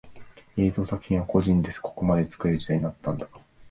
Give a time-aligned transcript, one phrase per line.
[0.57, 3.39] 映像作品は個人でここまで作れる時代になったんだな